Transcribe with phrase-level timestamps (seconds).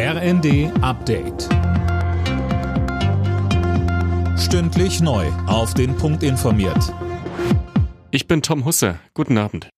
[0.00, 1.48] RND Update.
[4.38, 5.26] Stündlich neu.
[5.48, 6.94] Auf den Punkt informiert.
[8.12, 9.00] Ich bin Tom Husse.
[9.14, 9.70] Guten Abend.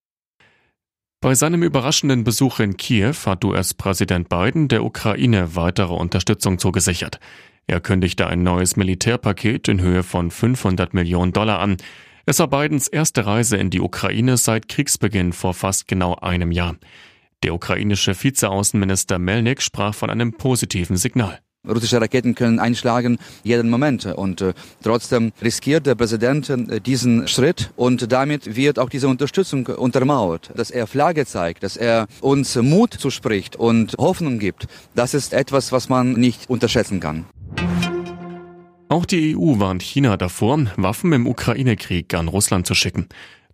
[1.22, 7.18] Bei seinem überraschenden Besuch in Kiew hat US-Präsident Biden der Ukraine weitere Unterstützung zugesichert.
[7.66, 11.78] Er kündigte ein neues Militärpaket in Höhe von 500 Millionen Dollar an.
[12.26, 16.76] Es war Bidens erste Reise in die Ukraine seit Kriegsbeginn vor fast genau einem Jahr.
[17.42, 21.38] Der ukrainische Vizeaußenminister Melnik sprach von einem positiven Signal.
[21.66, 27.70] Russische Raketen können einschlagen jeden Moment und äh, trotzdem riskiert der Präsident äh, diesen Schritt
[27.76, 32.94] und damit wird auch diese Unterstützung untermauert, dass er Flagge zeigt, dass er uns Mut
[32.94, 34.68] zuspricht und Hoffnung gibt.
[34.94, 37.26] Das ist etwas, was man nicht unterschätzen kann.
[38.88, 43.06] Auch die EU warnt China davor, Waffen im Ukraine-Krieg an Russland zu schicken.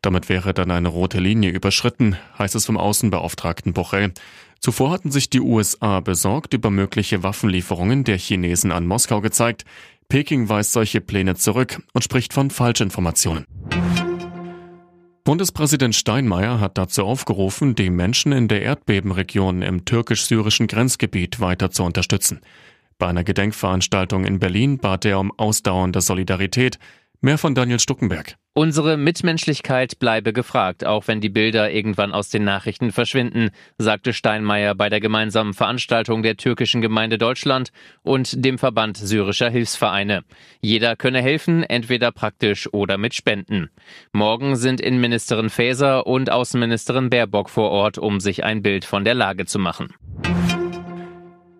[0.06, 4.12] Damit wäre dann eine rote Linie überschritten, heißt es vom Außenbeauftragten Borrell.
[4.60, 9.64] Zuvor hatten sich die USA besorgt über mögliche Waffenlieferungen der Chinesen an Moskau gezeigt.
[10.08, 13.46] Peking weist solche Pläne zurück und spricht von Falschinformationen.
[15.24, 21.82] Bundespräsident Steinmeier hat dazu aufgerufen, die Menschen in der Erdbebenregion im türkisch-syrischen Grenzgebiet weiter zu
[21.82, 22.42] unterstützen.
[22.98, 26.78] Bei einer Gedenkveranstaltung in Berlin bat er um ausdauernde Solidarität.
[27.26, 28.36] Mehr von Daniel Stuckenberg.
[28.54, 34.76] Unsere Mitmenschlichkeit bleibe gefragt, auch wenn die Bilder irgendwann aus den Nachrichten verschwinden, sagte Steinmeier
[34.76, 37.72] bei der gemeinsamen Veranstaltung der türkischen Gemeinde Deutschland
[38.04, 40.22] und dem Verband syrischer Hilfsvereine.
[40.60, 43.70] Jeder könne helfen, entweder praktisch oder mit Spenden.
[44.12, 49.14] Morgen sind Innenministerin Faeser und Außenministerin Baerbock vor Ort, um sich ein Bild von der
[49.14, 49.92] Lage zu machen.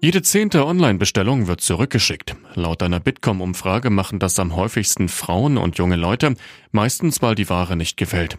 [0.01, 2.37] Jede zehnte Online-Bestellung wird zurückgeschickt.
[2.55, 6.35] Laut einer Bitkom-Umfrage machen das am häufigsten Frauen und junge Leute,
[6.71, 8.39] meistens weil die Ware nicht gefällt.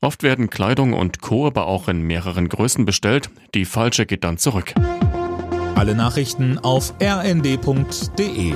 [0.00, 1.46] Oft werden Kleidung und Co.
[1.46, 3.30] aber auch in mehreren Größen bestellt.
[3.54, 4.74] Die falsche geht dann zurück.
[5.74, 8.54] Alle Nachrichten auf rnd.de